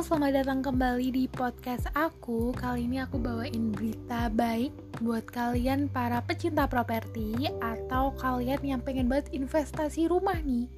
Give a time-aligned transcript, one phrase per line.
[0.00, 2.56] selamat datang kembali di podcast aku.
[2.56, 4.72] Kali ini aku bawain berita baik
[5.04, 10.72] buat kalian para pecinta properti atau kalian yang pengen banget investasi rumah nih.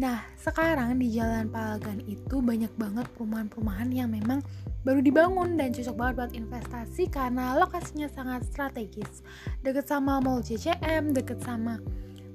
[0.00, 4.40] Nah, sekarang di Jalan Palagan itu banyak banget perumahan-perumahan yang memang
[4.80, 9.20] baru dibangun dan cocok banget buat investasi karena lokasinya sangat strategis.
[9.60, 11.84] Deket sama Mall CCM, deket sama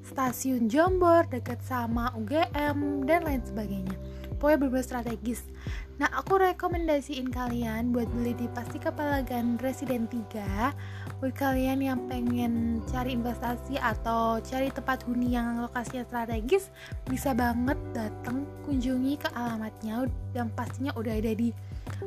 [0.05, 3.98] stasiun Jombor, deket sama UGM, dan lain sebagainya
[4.43, 5.47] pokoknya bener-bener strategis.
[6.03, 12.83] Nah aku rekomendasiin kalian buat beli di Pasti Kapalagan Residen 3 buat kalian yang pengen
[12.91, 16.75] cari investasi atau cari tempat huni yang lokasinya strategis
[17.07, 21.55] bisa banget datang kunjungi ke alamatnya dan pastinya udah ada di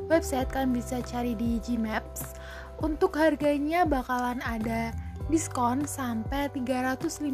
[0.05, 0.53] website.
[0.53, 2.37] Kalian bisa cari di Gmaps.
[2.85, 4.93] Untuk harganya bakalan ada
[5.33, 7.33] diskon sampai 350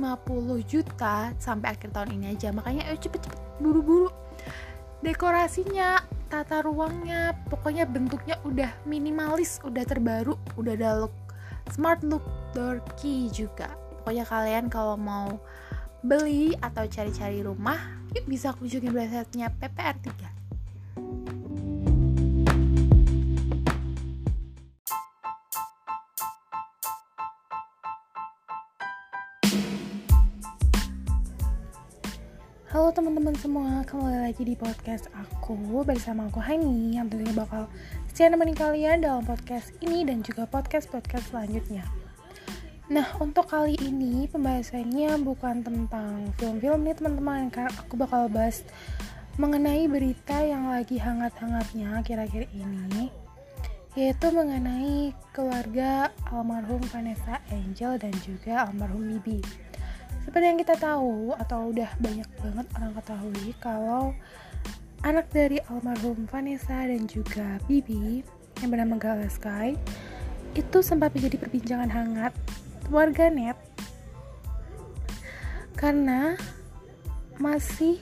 [0.64, 2.56] juta sampai akhir tahun ini aja.
[2.56, 4.23] Makanya ayo cepet-cepet buru-buru
[5.04, 6.00] dekorasinya
[6.32, 11.14] tata ruangnya pokoknya bentuknya udah minimalis udah terbaru udah ada look
[11.72, 12.24] smart look
[12.56, 12.80] door
[13.32, 13.72] juga.
[14.02, 15.40] Pokoknya kalian kalau mau
[16.04, 17.80] beli atau cari-cari rumah
[18.12, 20.43] yuk bisa kunjungi websitenya PPR3
[32.74, 37.70] Halo teman-teman semua, kembali lagi di podcast aku bersama aku Hani yang tentunya bakal
[38.10, 41.86] setia nemenin kalian dalam podcast ini dan juga podcast-podcast selanjutnya.
[42.90, 48.66] Nah, untuk kali ini pembahasannya bukan tentang film-film nih teman-teman, karena aku bakal bahas
[49.38, 53.14] mengenai berita yang lagi hangat-hangatnya kira-kira ini
[53.94, 59.46] yaitu mengenai keluarga almarhum Vanessa Angel dan juga almarhum Bibi
[60.34, 64.18] seperti yang kita tahu atau udah banyak banget orang ketahui kalau
[65.06, 68.26] anak dari almarhum Vanessa dan juga Bibi
[68.58, 69.78] yang bernama Gala Sky
[70.58, 72.34] itu sempat menjadi perbincangan hangat
[72.90, 73.54] warga net.
[75.78, 76.34] Karena
[77.38, 78.02] masih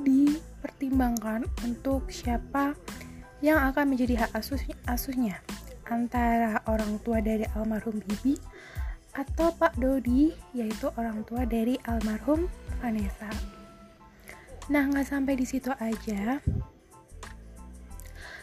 [0.00, 2.72] dipertimbangkan untuk siapa
[3.44, 5.36] yang akan menjadi hak asuh asuhnya.
[5.84, 8.40] Antara orang tua dari almarhum Bibi
[9.14, 12.46] atau Pak Dodi, yaitu orang tua dari almarhum
[12.78, 13.30] Vanessa.
[14.70, 16.38] Nah, nggak sampai di situ aja.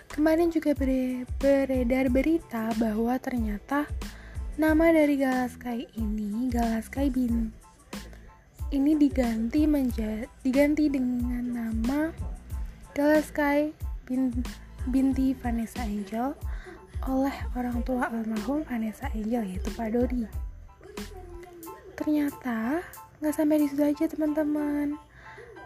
[0.07, 0.73] Kemarin juga
[1.39, 3.85] beredar berita bahwa ternyata
[4.57, 7.53] nama dari Galaskai ini, Galaskai bin
[8.67, 12.11] ini diganti menjadi diganti dengan nama
[12.91, 13.71] Galaskai
[14.03, 14.33] bin,
[14.91, 16.35] binti Vanessa Angel
[17.07, 20.27] oleh orang tua almarhum Vanessa Angel yaitu Pak Dodi
[22.07, 22.79] ternyata
[23.19, 24.95] nggak sampai di situ aja teman-teman.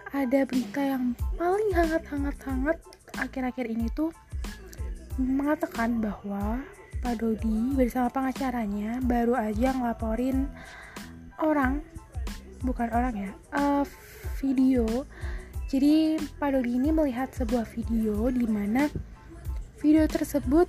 [0.10, 2.82] Ada berita yang paling hangat-hangat-hangat
[3.14, 4.10] akhir-akhir ini tuh
[5.22, 6.66] mengatakan bahwa
[7.06, 10.50] Pak Dodi bersama pengacaranya baru aja ngelaporin
[11.38, 11.86] orang
[12.66, 13.86] bukan orang ya uh,
[14.42, 15.06] video.
[15.70, 18.90] Jadi Pak Dodi ini melihat sebuah video di mana
[19.78, 20.66] video tersebut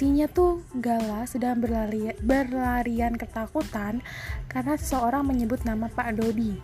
[0.00, 4.00] isinya tuh Gala sedang berlari, berlarian ketakutan
[4.48, 6.56] karena seseorang menyebut nama Pak Dodi.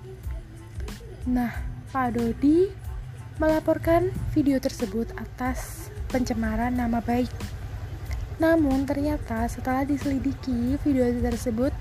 [1.29, 1.53] Nah,
[1.93, 2.73] Pak Dodi
[3.37, 7.29] melaporkan video tersebut atas pencemaran nama baik.
[8.41, 11.77] Namun ternyata setelah diselidiki, video tersebut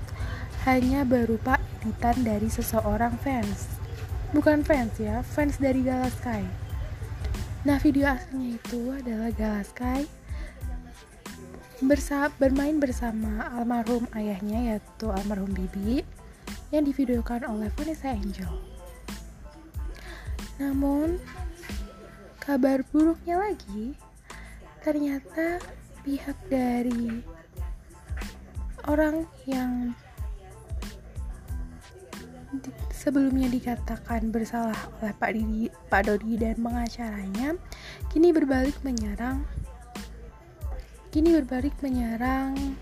[0.68, 3.80] hanya berupa editan dari seseorang fans.
[4.36, 6.44] Bukan fans ya, fans dari Gala Sky.
[7.64, 10.25] Nah, video aslinya itu adalah Gala Sky
[11.84, 16.00] bersa bermain bersama almarhum ayahnya yaitu almarhum Bibi
[16.72, 18.48] yang divideokan oleh Vanessa Angel.
[20.56, 21.20] Namun
[22.40, 23.92] kabar buruknya lagi
[24.80, 25.60] ternyata
[26.00, 27.20] pihak dari
[28.88, 29.92] orang yang
[32.88, 37.52] sebelumnya dikatakan bersalah oleh Pak Didi, Pak Dodi dan pengacaranya
[38.08, 39.44] kini berbalik menyerang
[41.16, 42.76] kini berbalik menyerang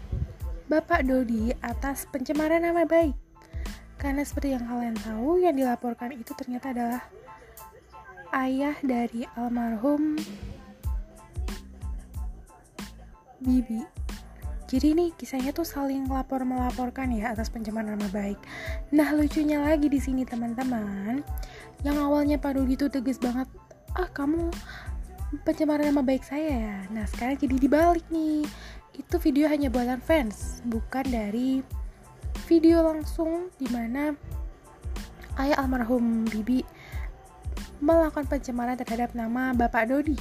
[0.67, 3.15] Bapak Dodi atas pencemaran nama baik.
[3.95, 7.07] Karena seperti yang kalian tahu, yang dilaporkan itu ternyata adalah
[8.35, 10.19] ayah dari almarhum
[13.39, 13.87] Bibi.
[14.67, 18.43] Jadi nih kisahnya tuh saling lapor melaporkan ya atas pencemaran nama baik.
[18.91, 21.23] Nah lucunya lagi di sini teman-teman,
[21.87, 23.47] yang awalnya Pak Dodi tuh tegas banget,
[23.95, 24.51] ah kamu
[25.43, 28.47] pencemaran nama baik saya ya nah sekarang jadi dibalik nih
[28.95, 31.65] itu video hanya buatan fans bukan dari
[32.47, 34.15] video langsung di mana
[35.43, 36.63] ayah almarhum Bibi
[37.83, 40.17] melakukan pencemaran terhadap nama Bapak Dodi.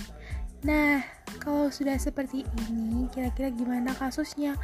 [0.63, 1.03] Nah,
[1.43, 4.55] kalau sudah seperti ini, kira-kira gimana kasusnya?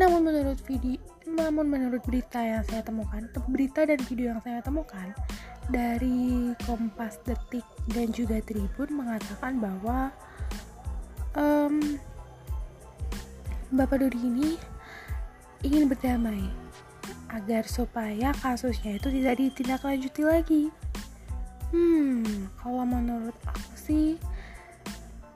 [0.00, 5.12] Namun menurut video, namun menurut berita yang saya temukan, berita dan video yang saya temukan
[5.70, 10.10] dari Kompas Detik dan juga Tribun mengatakan bahwa
[11.38, 12.00] um,
[13.72, 14.50] Bapak Dodi ini
[15.62, 16.42] ingin berdamai
[17.32, 20.64] agar supaya kasusnya itu tidak ditindaklanjuti lagi.
[21.72, 24.20] Hmm, kalau menurut aku sih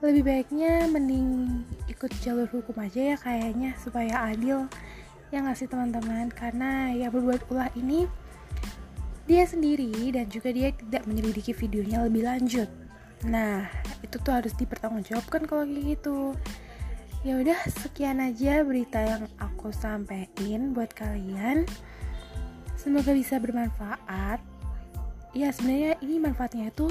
[0.04, 4.68] lebih baiknya mending ikut jalur hukum aja ya kayaknya supaya adil
[5.32, 8.04] ya nggak sih teman-teman karena yang berbuat ulah ini
[9.26, 12.70] dia sendiri dan juga dia tidak menyelidiki videonya lebih lanjut.
[13.26, 13.66] Nah
[14.00, 16.32] itu tuh harus dipertanggungjawabkan kalau kayak gitu.
[17.26, 21.66] Ya udah sekian aja berita yang aku sampaikan buat kalian.
[22.78, 24.38] Semoga bisa bermanfaat.
[25.34, 26.86] Ya sebenarnya ini manfaatnya itu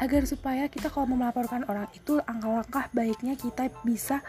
[0.00, 4.24] agar supaya kita kalau mau melaporkan orang itu langkah-langkah baiknya kita bisa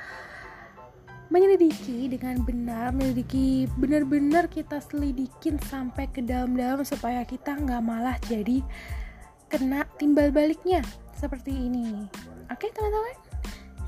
[1.34, 8.62] menyelidiki dengan benar menyelidiki benar-benar kita selidikin sampai ke dalam-dalam supaya kita nggak malah jadi
[9.50, 10.82] kena timbal baliknya
[11.16, 12.06] seperti ini.
[12.52, 13.18] Oke teman-teman?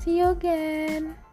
[0.00, 1.27] See you again